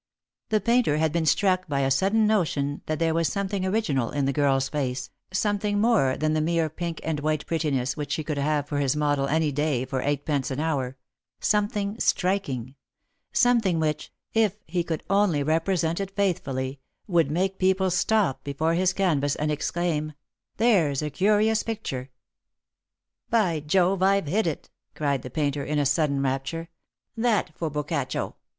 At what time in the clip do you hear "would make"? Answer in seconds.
17.15-17.59